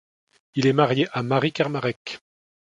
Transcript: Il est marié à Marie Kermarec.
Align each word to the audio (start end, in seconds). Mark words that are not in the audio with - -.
Il 0.55 0.65
est 0.65 0.73
marié 0.73 1.07
à 1.11 1.21
Marie 1.21 1.51
Kermarec. 1.53 2.21